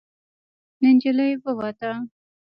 نجلۍ 0.83 1.29
ووته. 1.43 1.91